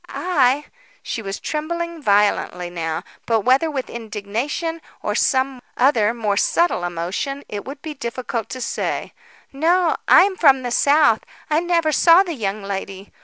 [0.09, 0.65] "I?"
[1.03, 7.43] She was trembling violently now, but whether with indignation or some other more subtle emotion,
[7.47, 9.13] it would be difficult to say.
[9.53, 11.19] "No, I'm from the South.
[11.51, 13.11] I never saw the young lady.